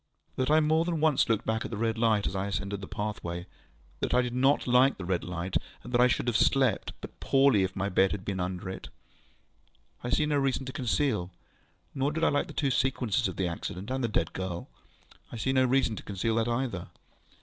That 0.35 0.49
I 0.49 0.61
more 0.61 0.83
than 0.83 0.99
once 0.99 1.29
looked 1.29 1.45
back 1.45 1.63
at 1.63 1.69
the 1.69 1.77
red 1.77 1.95
light 1.95 2.25
as 2.25 2.35
I 2.35 2.47
ascended 2.47 2.81
the 2.81 2.87
pathway, 2.87 3.45
that 3.99 4.15
I 4.15 4.23
did 4.23 4.33
not 4.33 4.65
like 4.65 4.97
the 4.97 5.05
red 5.05 5.23
light, 5.23 5.57
and 5.83 5.93
that 5.93 6.01
I 6.01 6.07
should 6.07 6.25
have 6.27 6.35
slept 6.35 6.91
but 7.01 7.19
poorly 7.19 7.61
if 7.61 7.75
my 7.75 7.87
bed 7.87 8.11
had 8.11 8.25
been 8.25 8.39
under 8.39 8.67
it, 8.67 8.89
I 10.03 10.09
see 10.09 10.25
no 10.25 10.39
reason 10.39 10.65
to 10.65 10.73
conceal. 10.73 11.29
Nor 11.93 12.11
did 12.11 12.23
I 12.23 12.29
like 12.29 12.47
the 12.47 12.53
two 12.53 12.71
sequences 12.71 13.27
of 13.27 13.35
the 13.35 13.47
accident 13.47 13.91
and 13.91 14.03
the 14.03 14.07
dead 14.07 14.33
girl. 14.33 14.69
I 15.31 15.37
see 15.37 15.53
no 15.53 15.65
reason 15.65 15.95
to 15.97 16.01
conceal 16.01 16.33
that 16.37 16.47
either. 16.47 16.87